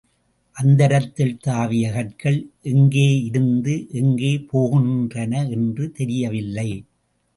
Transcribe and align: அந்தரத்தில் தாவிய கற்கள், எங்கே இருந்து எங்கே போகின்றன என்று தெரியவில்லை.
அந்தரத்தில் 0.55 1.35
தாவிய 1.47 1.91
கற்கள், 1.91 2.39
எங்கே 2.61 3.05
இருந்து 3.19 3.75
எங்கே 3.91 4.33
போகின்றன 4.51 5.33
என்று 5.49 5.91
தெரியவில்லை. 5.91 6.69